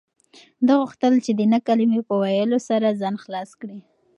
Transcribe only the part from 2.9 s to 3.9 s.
ځان خلاص کړي.